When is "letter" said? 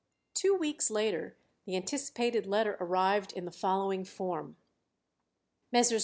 2.47-2.75